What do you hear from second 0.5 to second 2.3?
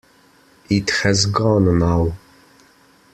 It has gone now.